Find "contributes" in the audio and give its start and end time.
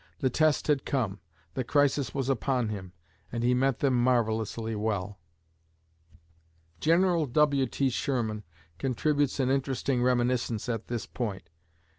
8.79-9.39